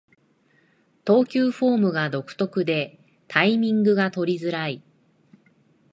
[1.05, 4.81] 投球フォームが独特でタイミングが取りづらい